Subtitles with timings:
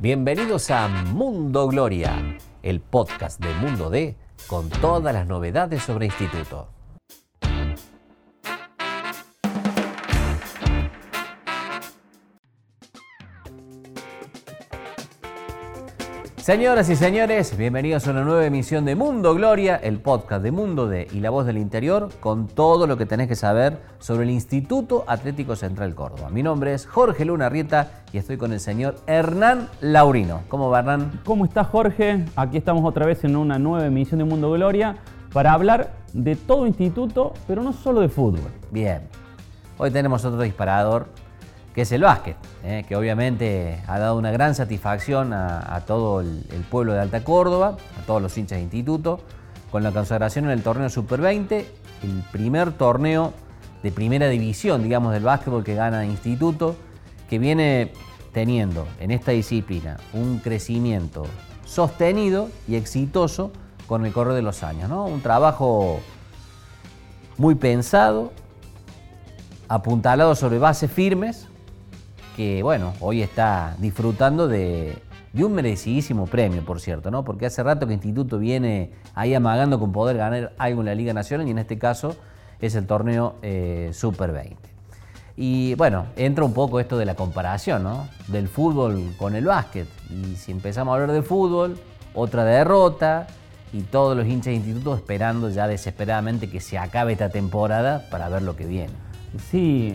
[0.00, 6.68] Bienvenidos a Mundo Gloria, el podcast de Mundo D con todas las novedades sobre instituto.
[16.40, 20.88] Señoras y señores, bienvenidos a una nueva emisión de Mundo Gloria, el podcast de Mundo
[20.88, 24.30] D y La Voz del Interior, con todo lo que tenés que saber sobre el
[24.30, 26.30] Instituto Atlético Central Córdoba.
[26.30, 30.40] Mi nombre es Jorge Luna Rieta y estoy con el señor Hernán Laurino.
[30.48, 31.20] ¿Cómo va Hernán?
[31.26, 32.24] ¿Cómo estás Jorge?
[32.36, 34.96] Aquí estamos otra vez en una nueva emisión de Mundo Gloria
[35.34, 38.50] para hablar de todo instituto, pero no solo de fútbol.
[38.70, 39.02] Bien,
[39.76, 41.06] hoy tenemos otro disparador
[41.74, 46.44] que es el básquet, eh, que obviamente ha dado una gran satisfacción a, todo el,
[46.70, 49.20] pueblo de Alta Córdoba, a todos los hinchas de instituto,
[49.70, 51.58] con la consagración en el torneo Super 20,
[52.02, 53.32] el primer torneo
[53.82, 56.76] de primera división, digamos, del básquetbol que gana Instituto,
[57.28, 57.92] que viene
[58.32, 61.24] teniendo en esta disciplina un crecimiento
[61.64, 63.52] sostenido y exitoso
[63.86, 64.88] con el correr de los años.
[64.88, 65.06] ¿no?
[65.06, 66.00] Un trabajo
[67.38, 68.32] muy pensado,
[69.68, 71.46] apuntalado sobre bases firmes,
[72.40, 74.96] que bueno, hoy está disfrutando de,
[75.34, 77.22] un merecidísimo premio, por cierto, ¿no?
[77.22, 81.12] Porque hace rato que Instituto viene ahí amagando con poder ganar algo en la Liga
[81.12, 82.16] Nacional y en este caso
[82.58, 84.56] es el torneo eh, Super 20.
[85.36, 88.08] Y bueno, entra un poco esto de la comparación, ¿no?
[88.28, 89.86] Del fútbol con el básquet.
[90.08, 91.76] Y si empezamos a hablar de fútbol,
[92.14, 93.26] otra derrota
[93.70, 98.30] y todos los hinchas de instituto esperando ya desesperadamente que se acabe esta temporada para
[98.30, 99.09] ver lo que viene.
[99.38, 99.94] Sí,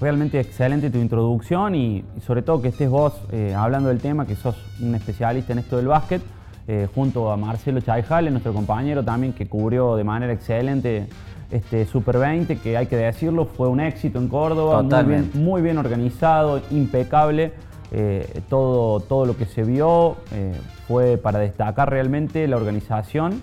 [0.00, 4.34] realmente excelente tu introducción y, sobre todo que estés vos eh, hablando del tema, que
[4.34, 6.20] sos un especialista en esto del básquet,
[6.66, 11.06] eh, junto a Marcelo Chaijale, nuestro compañero también que cubrió de manera excelente
[11.50, 15.62] este Super 20, que hay que decirlo, fue un éxito en Córdoba, muy bien, muy
[15.62, 17.52] bien, organizado, impecable.
[17.94, 20.16] Eh, todo, todo lo que se vio
[20.88, 23.42] fue para destacar realmente la organización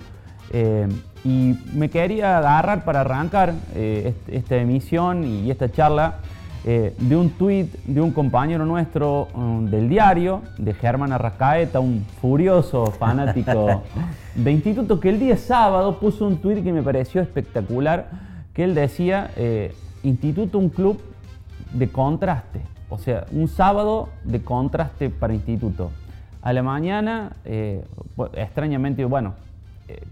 [1.23, 6.15] y me quería agarrar para arrancar eh, esta emisión y esta charla
[6.65, 12.05] eh, de un tuit de un compañero nuestro um, del diario, de Germán Arrascaeta, un
[12.21, 13.83] furioso fanático
[14.35, 18.09] de instituto, que el día sábado puso un tuit que me pareció espectacular,
[18.53, 19.73] que él decía, eh,
[20.03, 21.01] instituto un club
[21.73, 25.91] de contraste, o sea, un sábado de contraste para instituto.
[26.41, 27.33] A la mañana,
[28.33, 29.48] extrañamente, bueno, eh,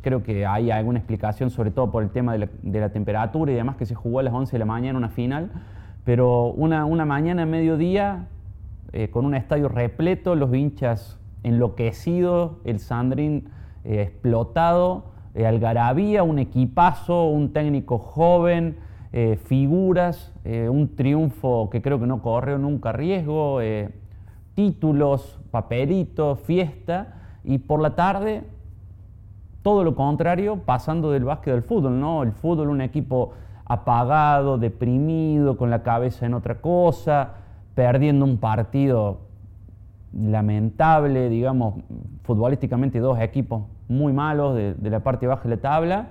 [0.01, 3.75] creo que hay alguna explicación, sobre todo por el tema de la, temperatura y demás,
[3.75, 5.51] que se jugó a las 11 de la mañana una final,
[6.03, 8.27] pero una, una mañana, mediodía,
[8.93, 13.49] eh, con un estadio repleto, los hinchas enloquecidos, el Sandrin
[13.83, 18.77] eh, explotado, Algarabía, un equipazo, un técnico joven,
[19.45, 23.59] figuras, un triunfo que creo que no corrió nunca riesgo,
[24.55, 28.43] títulos, papelitos, fiesta, y por la tarde
[29.61, 32.23] todo lo contrario pasando del básquet al fútbol, ¿no?
[32.23, 33.33] El fútbol, un equipo
[33.65, 37.33] apagado, deprimido, con la cabeza en otra cosa,
[37.75, 39.19] perdiendo un partido
[40.13, 41.75] lamentable, digamos,
[42.23, 46.07] futbolísticamente dos equipos muy malos de, la parte baja de la tabla.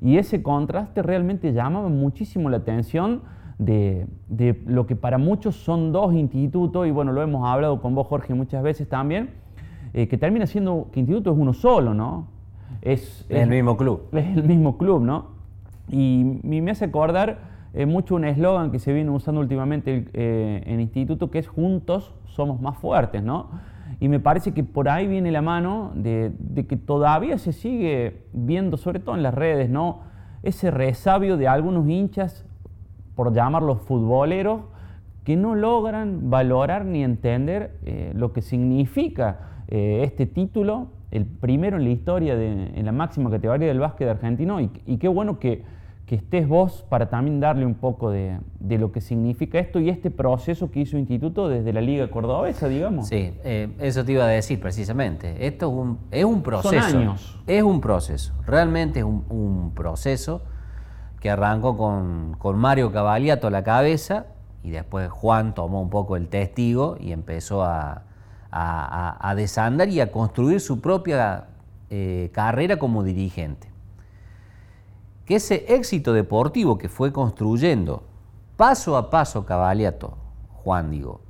[0.00, 3.22] Y ese contraste realmente llamaba muchísimo la atención
[3.58, 4.06] de,
[4.66, 8.34] lo que para muchos son dos institutos, y bueno, lo hemos hablado con vos, Jorge,
[8.34, 9.30] muchas veces también,
[9.92, 12.26] eh, que termina siendo que instituto es uno solo, ¿no?
[12.82, 14.08] Es, el mismo club.
[14.12, 15.26] Es el mismo club, ¿no?
[15.88, 17.38] Y, me hace acordar
[17.74, 22.12] eh, mucho un eslogan que se viene usando últimamente eh, en instituto, que es juntos
[22.26, 23.50] somos más fuertes, ¿no?
[24.00, 26.32] Y me parece que por ahí viene la mano de,
[26.68, 30.00] que todavía se sigue viendo, sobre todo en las redes, ¿no?
[30.42, 32.44] Ese resabio de algunos hinchas,
[33.14, 34.62] por llamarlos futboleros,
[35.24, 41.84] que no logran valorar ni entender eh, lo que significa este título el primero en
[41.84, 45.62] la historia, de, en la máxima categoría del básquet argentino, y, qué bueno que,
[46.12, 50.70] estés vos para también darle un poco de, lo que significa esto y este proceso
[50.70, 53.08] que hizo Instituto desde la Liga Cordobesa, digamos.
[53.08, 55.46] Sí, eh, eso te iba a decir precisamente.
[55.46, 56.86] Esto es un, es un proceso.
[56.86, 57.40] Son años.
[57.46, 60.42] Es un proceso, realmente es un, proceso
[61.18, 64.26] que arrancó con, con Mario Cavaliato a la cabeza
[64.62, 68.02] y después Juan tomó un poco el testigo y empezó a
[68.52, 71.46] a, desandar y a construir su propia
[71.90, 73.68] eh, carrera como dirigente.
[75.24, 78.02] Que ese éxito deportivo que fue construyendo
[78.56, 80.18] paso a paso Cavaliato,
[80.50, 81.20] Juan digo,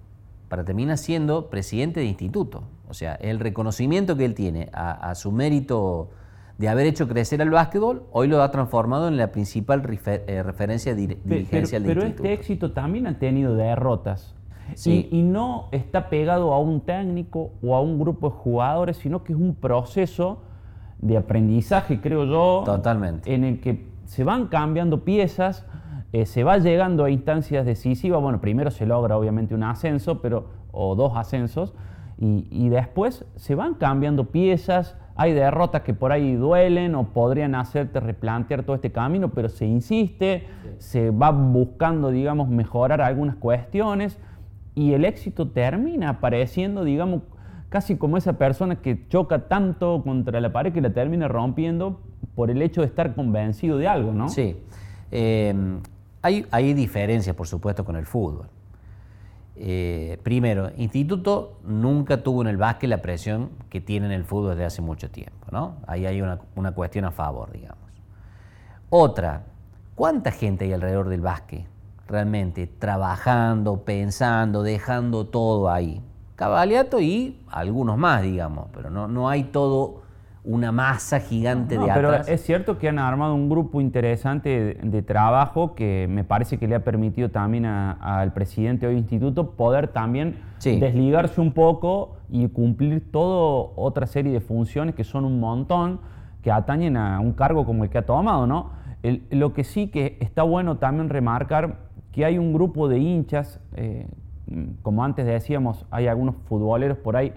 [0.49, 2.65] para terminar siendo presidente de instituto.
[2.89, 6.11] O sea, el reconocimiento que él tiene a, su mérito
[6.59, 10.95] de haber hecho crecer al básquetbol, hoy lo ha transformado en la principal eh, referencia
[10.95, 14.35] de dirigencia pero, del pero este éxito también ha tenido derrotas.
[14.87, 19.23] Y, y, no está pegado a un técnico o a un grupo de jugadores, sino
[19.23, 20.43] que es un proceso
[21.03, 22.63] de aprendizaje, creo yo.
[22.65, 23.35] Totalmente.
[23.35, 25.67] En el que se van cambiando piezas,
[26.13, 28.23] eh, se va llegando a instancias decisivas.
[28.23, 31.75] Bueno, primero se logra obviamente un ascenso, pero, o dos ascensos,
[32.19, 34.97] y, y después se van cambiando piezas.
[35.17, 39.67] Hay derrotas que por ahí duelen o podrían hacerte replantear todo este camino, pero se
[39.67, 40.47] insiste,
[40.79, 44.19] se va buscando, digamos, mejorar algunas cuestiones
[44.75, 47.23] y el éxito termina apareciendo, digamos,
[47.69, 52.01] casi como esa persona que choca tanto contra la pared que la termina rompiendo
[52.35, 54.29] por el hecho de estar convencido de algo, ¿no?
[54.29, 54.57] Sí.
[55.11, 55.55] Eh,
[56.23, 58.47] hay, hay, diferencias, por supuesto, con el fútbol.
[59.57, 64.51] Eh, primero, Instituto nunca tuvo en el básquet la presión que tiene en el fútbol
[64.51, 65.77] desde hace mucho tiempo, ¿no?
[65.87, 67.79] Ahí hay una, una cuestión a favor, digamos.
[68.89, 69.45] Otra,
[69.95, 71.67] ¿cuánta gente hay alrededor del básquet
[72.23, 76.01] realmente trabajando, pensando, dejando todo ahí?
[76.37, 80.03] Cabaliato y algunos más, digamos, pero no, no hay todo
[80.45, 82.29] una masa gigante no, de pero atrás.
[82.29, 86.67] es cierto que han armado un grupo interesante de, de trabajo que me parece que
[86.67, 90.79] le ha permitido también al presidente del instituto poder también Sí.
[90.79, 96.01] desligarse un poco y cumplir toda otra serie de funciones que son un montón
[96.43, 98.71] que atañen a un cargo como el que ha tomado, ¿no?
[99.05, 103.61] El- lo que sí que está bueno también remarcar que hay un grupo de hinchas,
[103.75, 104.07] eh,
[104.83, 107.33] como antes decíamos, hay algunos futboleros por ahí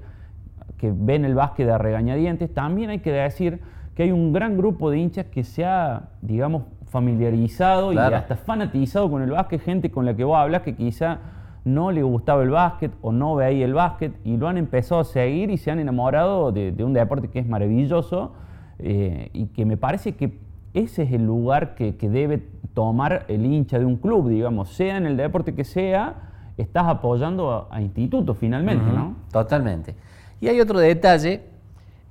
[0.78, 3.62] que ven el básquet de regañadientes, también hay que decir
[3.96, 9.10] que hay un gran grupo de hinchas que se ha, digamos, familiarizado y hasta fanatizado
[9.10, 11.20] con el básquet, gente con la que vos hablas que quizá
[11.64, 15.04] no le gustaba el básquet o no veía el básquet y lo han empezado a
[15.04, 18.34] seguir y se han enamorado de, de un deporte que es maravilloso
[18.80, 20.38] eh, y que me parece que
[20.74, 22.44] ese es el lugar que, que debe
[22.76, 27.52] tomar el hincha de un club, digamos, sea en el deporte que sea, estás apoyando
[27.52, 29.16] a, a institutos finalmente, ¿no?
[29.32, 29.96] Totalmente.
[30.40, 31.42] Y hay otro detalle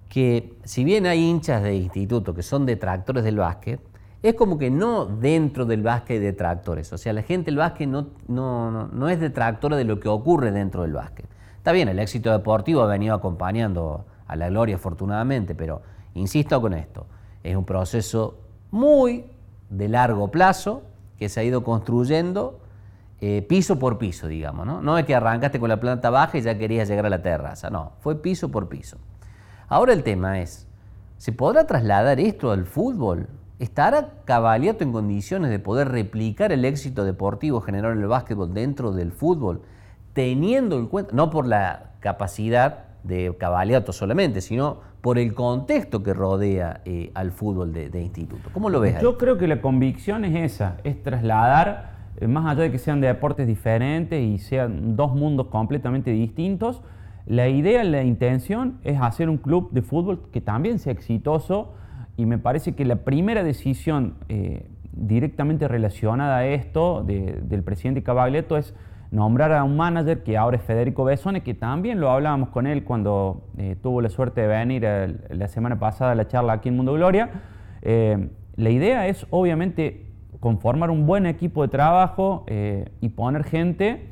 [0.09, 3.81] que si bien hay hinchas de instituto que son detractores del básquet,
[4.23, 6.93] es como que no dentro del básquet hay detractores.
[6.95, 10.09] O sea, la gente del básquet no, no, no, no es detractora de lo que
[10.09, 11.27] ocurre dentro del básquet.
[11.59, 15.83] Está bien, el éxito deportivo ha venido acompañando a la gloria afortunadamente, pero
[16.15, 17.07] insisto con esto,
[17.43, 18.39] es un proceso
[18.71, 19.27] muy
[19.77, 20.83] de largo plazo
[21.19, 22.61] que se ha ido construyendo
[23.21, 24.67] eh, piso por piso, digamos.
[24.67, 24.83] ¿no?
[24.83, 27.71] no es que arrancaste con la planta baja y ya querías llegar a la terraza,
[27.71, 28.99] no, fue piso por piso.
[29.69, 30.67] Ahora el tema es,
[31.17, 33.29] ¿se podrá trasladar esto al fútbol?
[33.59, 38.93] ¿Estará Cavaliato en condiciones de poder replicar el éxito deportivo generado en el básquetbol dentro
[38.93, 39.63] del fútbol,
[40.13, 46.13] teniendo en cuenta, no por la capacidad de Cavaliato solamente, sino por el contexto que
[46.15, 48.49] rodea eh, al fútbol de, instituto?
[48.53, 48.97] ¿Cómo lo ves?
[48.97, 49.03] ahí?
[49.03, 53.01] Yo creo que la convicción es esa, es trasladar, eh, más allá de que sean
[53.01, 56.83] deportes diferentes y sean dos mundos completamente distintos,
[57.27, 61.73] la idea, la intención es hacer un club de fútbol que también sea exitoso
[62.17, 68.03] y me parece que la primera decisión eh, directamente relacionada a esto de- del presidente
[68.03, 68.75] Cavaglietto es
[69.15, 72.83] nombrar a un manager que ahora es Federico Besone, que también lo hablábamos con él
[72.83, 74.83] cuando eh, tuvo la suerte de venir
[75.31, 77.31] la semana pasada a la charla aquí en Mundo Gloria.
[77.83, 84.09] Eh, la idea es obviamente conformar un buen equipo de trabajo eh, y poner gente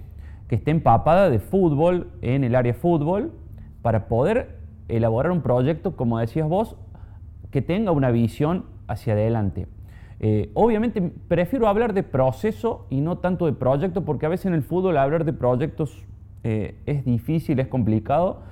[0.47, 3.33] que esté empapada de fútbol en el área fútbol
[3.83, 6.77] para poder elaborar un proyecto, como decías vos,
[7.51, 9.67] que tenga una visión hacia adelante.
[10.25, 14.55] Eh, obviamente prefiero hablar de proceso y no tanto de proyecto, porque a veces en
[14.55, 16.05] el fútbol hablar de proyectos
[16.45, 18.43] eh, es difícil, es complicado,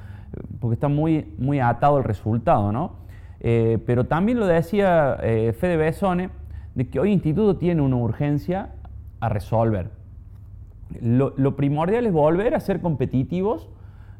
[0.58, 2.96] porque está muy, muy atado al resultado, ¿no?
[3.38, 6.30] Eh, pero también lo decía Fede Besone,
[6.74, 8.70] de que hoy Instituto tiene una urgencia
[9.20, 9.90] a resolver.
[11.00, 13.68] Lo, lo primordial es volver a ser competitivos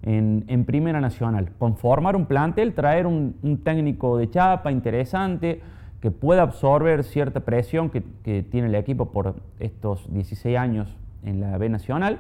[0.02, 5.61] en, en Primera Nacional, conformar un plantel, traer un, un técnico de chapa interesante
[6.00, 11.40] que pueda absorber cierta presión que, que tiene el equipo por estos 16 años en
[11.40, 12.19] la B Nacional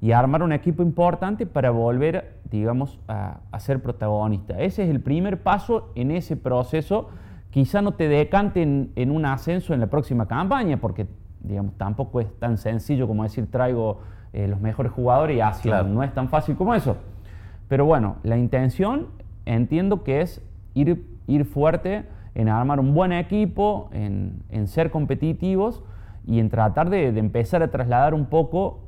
[0.00, 4.60] y armar un equipo importante para volver, digamos, a, a ser protagonista.
[4.60, 7.08] Ese es el primer paso en ese proceso.
[7.50, 11.06] Quizá no te decante en, en un ascenso en la próxima campaña, porque
[11.40, 14.00] digamos, tampoco es tan sencillo como decir traigo
[14.32, 15.88] eh, los mejores jugadores y así, Claro.
[15.88, 16.96] no es tan fácil como eso.
[17.68, 19.06] Pero bueno, la intención
[19.46, 20.42] entiendo que es
[20.74, 22.04] ir, ir fuerte
[22.36, 25.82] en armar un buen equipo, en, en ser competitivos
[26.26, 28.80] y en tratar de, de empezar a trasladar un poco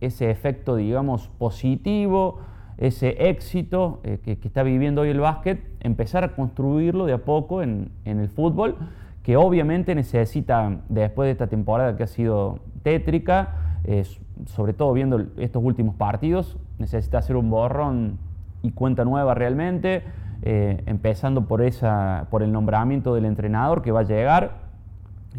[0.00, 2.38] ese efecto, digamos, positivo,
[2.78, 7.24] ese éxito eh, que, que está viviendo hoy el básquet, empezar a construirlo de a
[7.24, 8.76] poco en, en el fútbol,
[9.24, 15.26] que obviamente necesita, después de esta temporada que ha sido tétrica, es sobre todo viendo
[15.38, 18.18] estos últimos partidos, necesita hacer un borrón
[18.62, 20.04] y cuenta nueva realmente,
[20.42, 24.56] eh, empezando por, esa, por el nombramiento del entrenador que va a llegar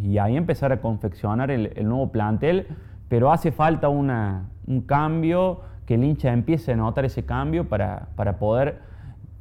[0.02, 2.68] y ahí empezar a confeccionar el, nuevo plantel,
[3.10, 8.08] pero hace falta una, un cambio, que el hincha empiece a notar ese cambio para,
[8.16, 8.80] para poder,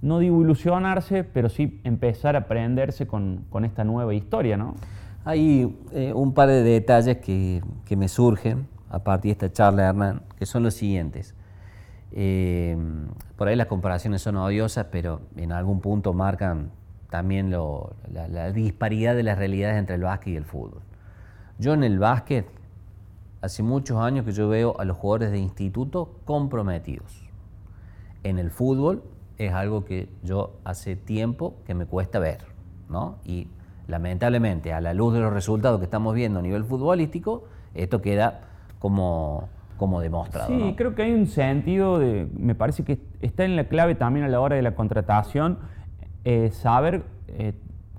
[0.02, 4.74] no digo ilusionarse, pero sí empezar a aprenderse con, con esta nueva historia, ¿no?
[5.24, 9.90] Hay eh, un par de detalles que, que, me surgen a partir de esta charla,
[9.90, 11.36] Hernán, que son los siguientes.
[12.14, 12.76] Eh,
[13.36, 16.70] por ahí las comparaciones son odiosas, pero en algún punto marcan
[17.10, 20.80] también la, disparidad de las realidades entre el básquet y el fútbol.
[21.58, 22.46] Yo en el básquet,
[23.42, 27.28] hace muchos años que yo veo a los jugadores de instituto comprometidos.
[28.22, 29.02] En el fútbol
[29.36, 32.46] es algo que yo hace tiempo que me cuesta ver,
[32.88, 33.16] ¿no?
[33.24, 33.48] Y
[33.88, 38.40] lamentablemente, a la luz de los resultados que estamos viendo a nivel futbolístico, esto queda
[38.78, 40.48] como, como demostrado.
[40.48, 44.24] Sí, creo que hay un sentido de, me parece que está en la clave también
[44.24, 45.58] a la hora de la contratación,
[46.24, 47.54] eh, saber eh,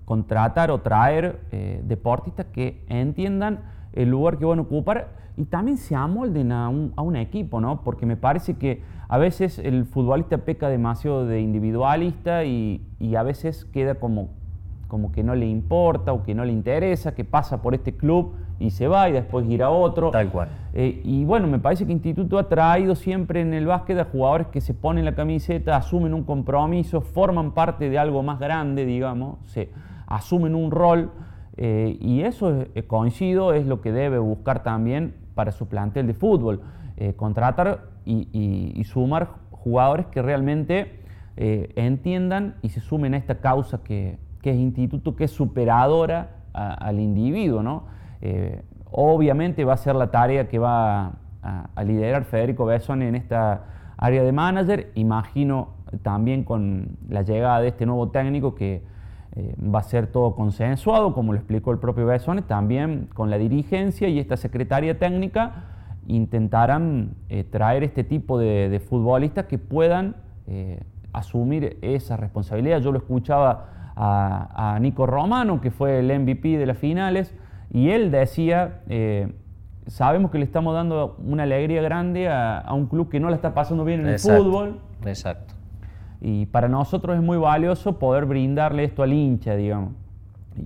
[0.05, 3.61] contratar o traer eh, deportistas que entiendan
[3.93, 7.59] el lugar que van a ocupar y también se amolden a un, a un equipo,
[7.59, 7.81] ¿no?
[7.83, 13.23] Porque me parece que a veces el futbolista peca demasiado de individualista y, y a
[13.23, 14.29] veces queda como
[14.93, 18.35] como que no le importa o que no le interesa, que pasa por este club
[18.59, 20.11] y se va y después ir a otro.
[20.11, 20.49] Tal cual.
[20.71, 24.45] Eh, y bueno, me parece que Instituto ha traído siempre en el básquet a jugadores
[24.49, 29.39] que se ponen la camiseta, asumen un compromiso, forman parte de algo más grande, digamos,
[29.47, 29.71] se
[30.05, 31.09] asumen un rol.
[31.57, 36.13] Eh, y eso eh, coincido, es lo que debe buscar también para su plantel de
[36.13, 36.61] fútbol.
[37.15, 40.99] contratar y, sumar jugadores que realmente
[41.35, 46.99] entiendan y se sumen a esta causa que, que es instituto, que es superadora al
[46.99, 47.85] individuo, ¿no?
[48.21, 53.63] Eh, obviamente va a ser la tarea que va a, liderar Federico Besson en esta
[53.97, 55.69] área de manager, imagino
[56.03, 58.83] también con la llegada de este nuevo técnico que
[59.35, 63.37] eh, va a ser todo consensuado, como lo explicó el propio Besson, también con la
[63.37, 65.65] dirigencia y esta secretaria técnica
[66.05, 70.17] intentarán eh, traer este tipo de, futbolistas que puedan
[71.13, 72.81] asumir esa responsabilidad.
[72.81, 77.33] Yo lo escuchaba a, Nico Romano, que fue el MVP de las finales,
[77.71, 79.33] y él decía, eh,
[79.87, 83.53] sabemos que le estamos dando una alegría grande a, un club que no la está
[83.53, 84.79] pasando bien en el fútbol.
[85.05, 85.53] Exacto.
[86.21, 89.93] Y para nosotros es muy valioso poder brindarle esto al hincha, digamos.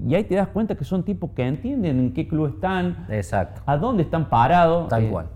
[0.06, 3.62] Y ahí te das cuenta que son tipos que entienden en qué club están, Exacto.
[3.66, 4.90] a dónde están parados.
[4.90, 5.28] Tal eh, cual.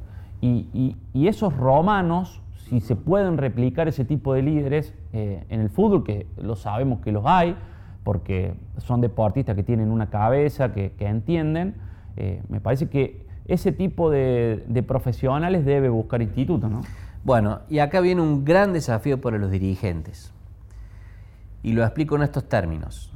[0.41, 6.03] Y, esos romanos, si se pueden replicar ese tipo de líderes eh, en el fútbol,
[6.03, 7.55] que lo sabemos que los hay,
[8.03, 11.75] porque son deportistas que tienen una cabeza, que, entienden.
[12.17, 16.81] Eh, me parece que ese tipo de, profesionales debe buscar institutos, ¿no?
[17.23, 20.33] Bueno, y acá viene un gran desafío para los dirigentes.
[21.61, 23.13] Y lo explico en estos términos.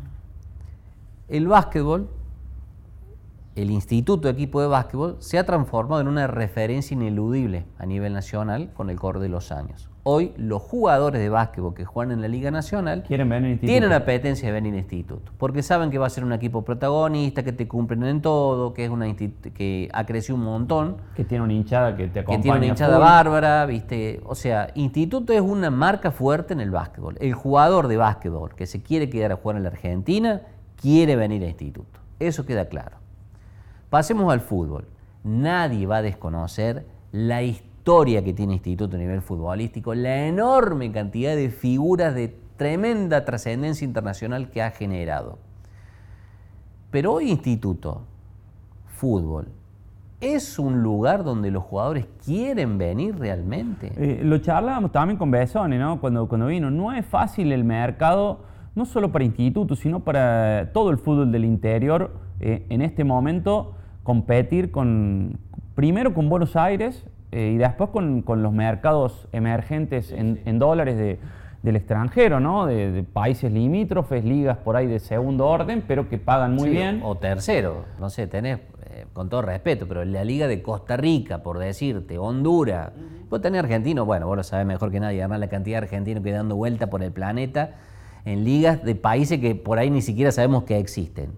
[1.27, 2.07] El básquetbol,
[3.55, 8.13] el Instituto de Equipo de Básquetbol, se ha transformado en una referencia ineludible a nivel
[8.13, 12.21] nacional con el correr de los años hoy los jugadores de básquetbol que juegan en
[12.21, 15.97] la Liga Nacional Quieren venir tienen la apetencia de venir al instituto, porque saben que
[15.97, 19.89] va a ser un equipo protagonista, que te cumplen en todo, que es una que
[19.91, 20.97] ha crecido un montón.
[21.15, 22.37] Que tiene una hinchada que te acompaña.
[22.37, 24.21] Que tiene una hinchada bárbara, ¿viste?
[24.25, 27.17] O sea, instituto es una marca fuerte en el básquetbol.
[27.19, 30.41] El jugador de básquetbol que se quiere quedar a jugar en la Argentina,
[30.79, 31.99] quiere venir a instituto.
[32.19, 32.97] Eso queda claro.
[33.89, 34.85] Pasemos al fútbol.
[35.23, 40.91] Nadie va a desconocer la historia historia que tiene Instituto a nivel futbolístico, la enorme
[40.91, 45.37] cantidad de figuras de tremenda trascendencia internacional que ha generado.
[46.89, 48.01] Pero hoy Instituto,
[48.87, 49.49] fútbol,
[50.19, 53.91] ¿es un lugar donde los jugadores quieren venir realmente?
[53.97, 56.01] Eh, lo charlábamos también con Besone, ¿no?
[56.01, 56.71] Cuando, cuando vino.
[56.71, 58.39] No es fácil el mercado,
[58.73, 63.75] no solo para Instituto, sino para todo el fútbol del interior, eh, en este momento
[64.01, 65.37] competir con,
[65.75, 71.19] primero con Buenos Aires, eh, y después con, los mercados emergentes en, dólares
[71.63, 72.65] del extranjero, ¿no?
[72.65, 77.01] De, países limítrofes, ligas por ahí de segundo orden, pero que pagan muy bien.
[77.03, 81.43] O tercero, no sé, tenés, eh, con todo respeto, pero la liga de Costa Rica,
[81.43, 82.91] por decirte, Honduras,
[83.29, 86.23] vos tenés argentinos, bueno, vos lo sabés mejor que nadie, además la cantidad de argentinos
[86.23, 87.71] que dando vuelta por el planeta
[88.23, 91.31] en ligas de países que por ahí ni siquiera sabemos que existen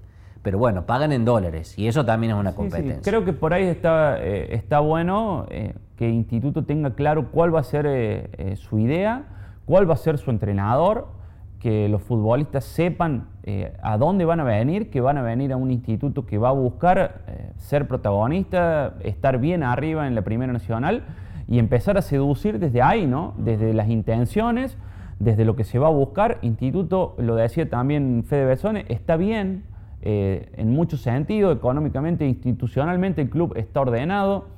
[0.47, 3.01] pero bueno, pagan en dólares y eso también es una competencia.
[3.03, 7.53] Creo que por ahí está, eh, está bueno eh, que el instituto tenga claro cuál
[7.53, 9.25] va a ser eh, su idea,
[9.65, 11.17] cuál va a ser su entrenador
[11.59, 15.57] que los futbolistas sepan eh, a dónde van a venir, que van a venir a
[15.57, 20.53] un instituto que va a buscar eh, ser protagonista, estar bien arriba en la Primera
[20.53, 21.03] Nacional
[21.47, 23.33] y empezar a seducir desde ahí, ¿no?
[23.37, 24.77] Desde las intenciones,
[25.19, 26.37] desde lo que se va a buscar.
[26.41, 29.63] Instituto, lo decía también Fede Besone, está bien
[30.01, 34.49] eh, en muchos sentidos, económicamente, institucionalmente el club está ordenado,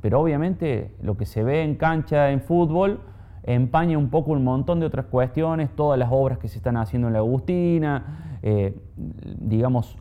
[0.00, 3.00] pero obviamente lo que se ve en cancha, en fútbol,
[3.42, 7.08] empaña un poco un montón de otras cuestiones, todas las obras que se están haciendo
[7.08, 9.96] en la Agustina, eh, digamos,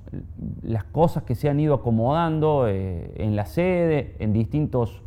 [0.62, 5.01] las cosas que se han ido acomodando eh, en la sede, en distintos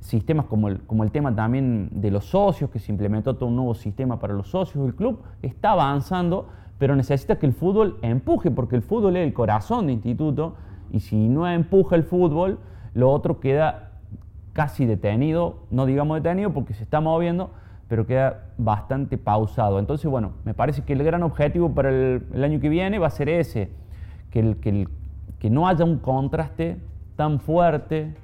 [0.00, 3.56] sistemas como el, como el tema también de los socios, que se implementó todo un
[3.56, 6.48] nuevo sistema para los socios del club, está avanzando,
[6.78, 10.54] pero necesita que el fútbol empuje, porque el fútbol es el corazón del instituto,
[10.92, 12.58] y si no empuja el fútbol,
[12.94, 13.85] lo otro queda
[14.56, 17.50] casi detenido, no digamos detenido porque se está moviendo,
[17.88, 19.78] pero queda bastante pausado.
[19.78, 23.10] Entonces, bueno, me parece que el gran objetivo para el, año que viene va a
[23.10, 23.68] ser ese,
[24.30, 24.88] que, el, que,
[25.38, 26.78] que no haya un contraste
[27.16, 28.14] tan fuerte,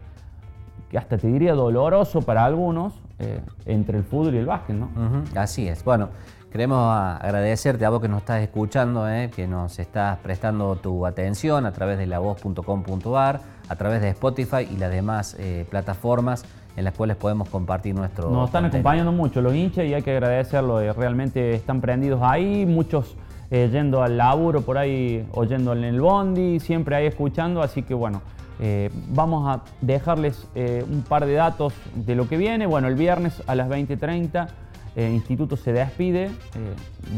[0.88, 4.88] que hasta te diría doloroso para algunos, eh, entre el fútbol y el básquet, ¿no?
[5.36, 5.84] Así es.
[5.84, 6.08] Bueno,
[6.52, 11.66] queremos agradecerte a vos que nos estás escuchando, eh, que nos estás prestando tu atención
[11.66, 16.44] a través de la voz.com.ar, a través de Spotify y las demás eh, plataformas
[16.76, 18.30] en las cuales podemos compartir nuestro.
[18.30, 20.80] Nos están acompañando mucho los hinchas y hay que agradecerlo.
[20.80, 23.16] Eh, realmente están prendidos ahí, muchos
[23.50, 27.62] eh, yendo al laburo por ahí, oyendo en el bondi, siempre ahí escuchando.
[27.62, 28.23] Así que bueno,
[28.61, 32.66] eh, vamos a dejarles un par de datos de lo que viene.
[32.66, 34.49] Bueno, el viernes a las 20.30
[34.96, 36.30] el Instituto se despide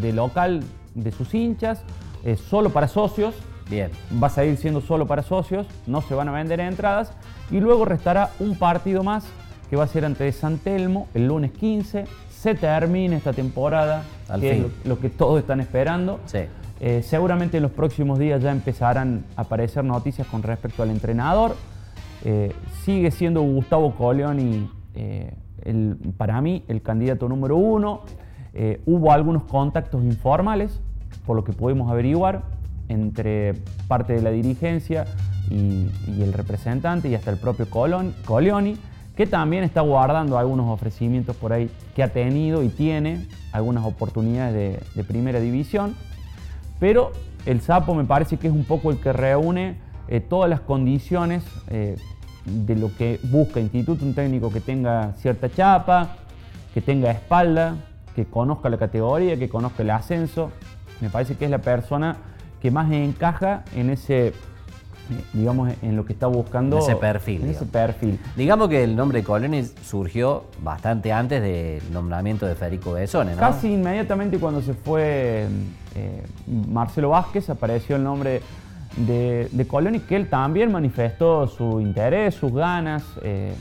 [0.01, 0.63] de local
[0.95, 1.83] de sus hinchas,
[2.49, 3.35] solo para socios.
[3.69, 3.91] Bien.
[4.23, 7.13] Va a seguir siendo solo para socios, no se van a vender entradas.
[7.51, 9.25] Y luego restará un partido más
[9.71, 12.05] que va a ser ante San Telmo el lunes 15.
[12.31, 14.05] Se termina esta temporada,
[14.39, 16.21] que es lo, que todos están esperando.
[16.81, 21.57] Eh, seguramente en los próximos días ya empezarán a aparecer noticias con respecto al entrenador.
[22.25, 22.53] Eh,
[22.85, 25.33] sigue siendo Gustavo Coleoni, eh,
[26.17, 28.03] para mí, el candidato número uno.
[28.87, 30.81] hubo algunos contactos informales,
[31.27, 32.43] por lo que pudimos averiguar,
[32.89, 33.55] entre
[33.89, 35.07] parte de la dirigencia
[35.51, 35.89] y,
[36.21, 38.77] el representante y hasta el propio Coleoni
[39.17, 44.81] que también está guardando algunos ofrecimientos por ahí que ha tenido y tiene algunas oportunidades
[44.95, 45.95] de, primera división.
[46.81, 47.13] Pero
[47.47, 49.77] el Sapo me parece que es un poco el que reúne
[50.09, 51.97] eh, todas las condiciones eh,
[52.45, 56.17] de lo que busca Instituto, un técnico que tenga cierta chapa,
[56.73, 57.77] que tenga espalda,
[58.15, 60.51] que conozca la categoría, que conozca el ascenso.
[61.01, 62.17] Me parece que es la persona
[62.61, 64.33] que más encaja en ese
[65.33, 66.79] digamos, en lo que está buscando.
[66.79, 67.45] Ese perfil.
[67.45, 68.19] ese perfil.
[68.37, 73.39] Digamos que el nombre de Coloni surgió bastante antes del nombramiento de Federico Besone, ¿no?
[73.39, 75.47] Casi inmediatamente cuando se fue
[75.95, 78.41] eh, Marcelo Vázquez apareció el nombre
[78.97, 83.05] de, de, Coloni, que él también manifestó su interés, sus ganas.
[83.23, 83.55] Eh,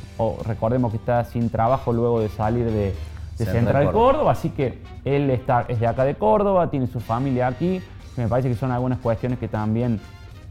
[0.45, 2.93] recordemos que está sin trabajo luego de salir de,
[3.37, 4.31] Central, Córdoba.
[4.31, 7.81] así que él está, es de acá de Córdoba, tiene su familia aquí.
[8.15, 9.99] Me parece que son algunas cuestiones que también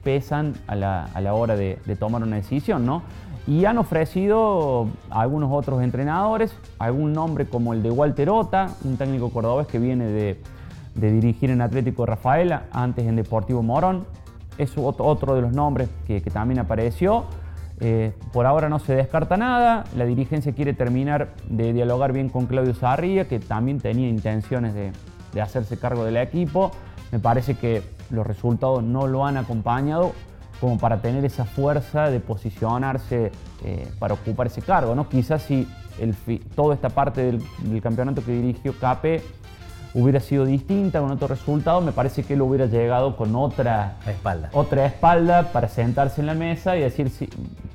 [0.02, 3.02] pesan a la, hora de, tomar una decisión, ¿no?
[3.46, 8.96] Y han ofrecido a algunos otros entrenadores, algún nombre como el de Walter Ota, un
[8.96, 10.40] técnico cordobés que viene de,
[10.94, 14.04] dirigir en Atlético Rafaela, antes en Deportivo Morón.
[14.58, 17.24] Es otro de los nombres que, también apareció.
[17.80, 19.84] Eh, por ahora no se descarta nada.
[19.96, 24.92] La dirigencia quiere terminar de dialogar bien con Claudio Sarria, que también tenía intenciones de,
[25.32, 26.70] de hacerse cargo del equipo.
[27.10, 30.12] Me parece que los resultados no lo han acompañado
[30.62, 33.32] como para tener esa fuerza de posicionarse
[33.64, 34.94] eh, para ocupar ese cargo.
[34.94, 35.08] ¿no?
[35.08, 35.66] Quizás si
[35.98, 36.14] el,
[36.54, 39.22] toda esta parte del, campeonato que dirigió Cape
[39.94, 44.50] hubiera sido distinta, con otro resultado, me parece que él hubiera llegado con otra espalda,
[44.52, 47.10] otra espalda para sentarse en la mesa y decir,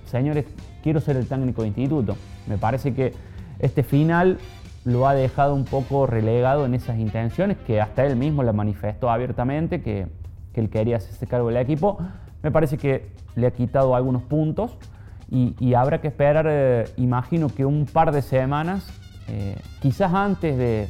[0.06, 0.45] señores,
[0.84, 2.17] quiero ser el técnico de instituto.
[2.47, 3.13] Me parece que
[3.60, 4.39] este final
[4.86, 9.10] lo ha dejado un poco relegado en esas intenciones que hasta él mismo la manifestó
[9.10, 10.08] abiertamente, que
[10.58, 11.99] que él quería hacerse cargo del equipo.
[12.41, 14.75] Me parece que le ha quitado algunos puntos
[15.30, 18.88] y, habrá que esperar, eh, imagino que un par de semanas,
[19.27, 20.89] eh, quizás antes de,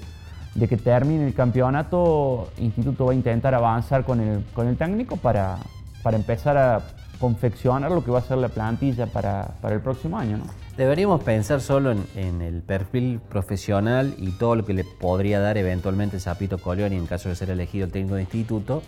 [0.65, 5.57] que termine el campeonato, Instituto va a intentar avanzar con el, con el técnico para,
[6.01, 6.81] para empezar a
[7.19, 10.39] confeccionar lo que va a ser la plantilla para, el próximo año.
[10.75, 16.19] Deberíamos pensar solo en, el perfil profesional y todo lo que le podría dar eventualmente
[16.19, 18.83] Zapito Colioni en caso de ser elegido el técnico de instituto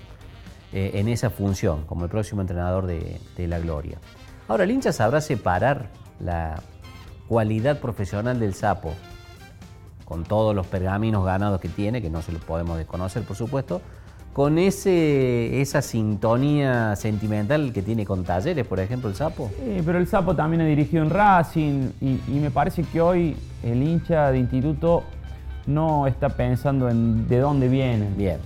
[0.71, 3.97] eh, en esa función, como el próximo entrenador de, la Gloria.
[4.47, 6.61] Ahora, el hincha sabrá separar la
[7.27, 8.93] cualidad profesional del sapo
[10.09, 13.79] con todos los pergaminos ganados que tiene, que no se los podemos desconocer, por supuesto,
[14.33, 19.51] con ese, esa sintonía sentimental que tiene con Talleres, por ejemplo, el Sapo.
[19.55, 23.83] Sí, pero el Sapo también ha dirigido en Racing y, me parece que hoy el
[23.83, 25.03] hincha de instituto
[25.67, 28.09] no está pensando en de dónde viene.
[28.17, 28.37] Bien.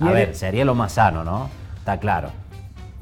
[0.00, 1.50] A ver, sería lo más sano, ¿no?
[1.76, 2.30] Está claro.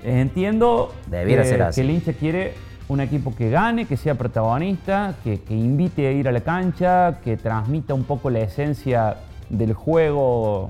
[0.03, 2.55] Entiendo que, el hincha quiere
[2.89, 7.37] un equipo que gane, que sea protagonista, que, invite a ir a la cancha, que
[7.37, 9.17] transmita un poco la esencia
[9.49, 10.69] del juego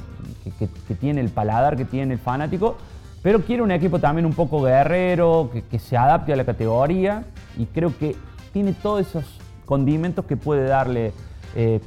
[0.58, 2.76] que, tiene el paladar que tiene el fanático,
[3.22, 7.24] pero quiere un equipo también un poco guerrero, que, se adapte a la categoría
[7.58, 8.16] y creo que
[8.52, 9.24] tiene todos esos
[9.66, 11.12] condimentos que puede darle
[11.54, 11.80] eh,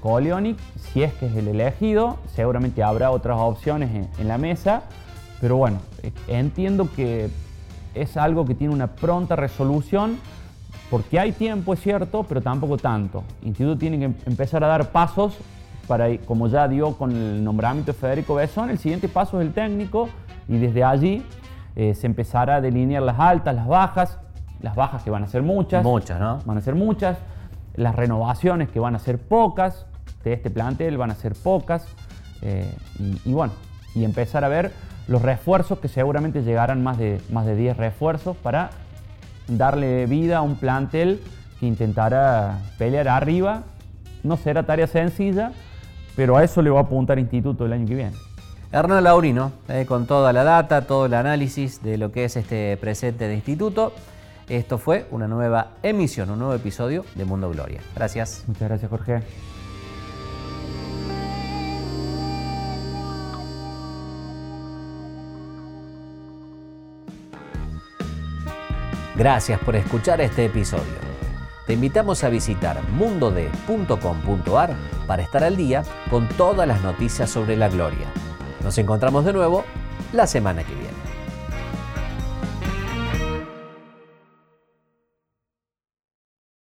[0.75, 4.83] si es que es el elegido, seguramente habrá otras opciones en, en la mesa,
[5.41, 7.29] pero bueno, eh, entiendo que
[7.93, 10.17] es algo que tiene una pronta resolución,
[10.89, 13.23] porque hay tiempo, es cierto, pero tampoco tanto.
[13.41, 15.37] El instituto tiene que em-, empezar a dar pasos
[15.87, 19.53] para, como ya dio con el nombramiento de Federico Besón, el siguiente paso es el
[19.53, 20.09] técnico
[20.47, 21.23] y desde allí
[21.75, 24.19] eh, se empezará a delinear las altas, las bajas,
[24.61, 25.83] las bajas que van a ser muchas.
[25.83, 26.39] Muchas, ¿no?
[26.45, 27.17] Van a ser muchas.
[27.75, 29.85] Las renovaciones que van a ser pocas
[30.23, 31.85] de este plantel van a ser pocas.
[32.41, 32.71] Eh,
[33.25, 33.53] y, bueno,
[33.95, 34.71] y empezar a ver
[35.09, 38.69] los refuerzos que seguramente llegarán más de, más de 10 refuerzos para
[39.47, 41.19] darle vida a un plantel
[41.59, 43.63] que intentará pelear arriba.
[44.23, 45.51] No será tarea sencilla,
[46.15, 48.13] pero a eso le va a apuntar Instituto el año que viene.
[48.71, 52.77] Hernán Laurino, eh, con toda la data, todo el análisis de lo que es este
[52.77, 53.93] presente de Instituto.
[54.47, 57.81] Esto fue una nueva emisión, un nuevo episodio de Mundo Gloria.
[57.95, 58.43] Gracias.
[58.47, 59.23] Muchas gracias, Jorge.
[69.19, 71.09] Gracias por escuchar este episodio
[71.69, 77.69] te invitamos a visitar mundode.com.ar para estar al día con todas las noticias sobre la
[77.69, 78.07] gloria.
[78.63, 79.65] Nos encontramos de nuevo
[80.11, 81.08] la semana que viene.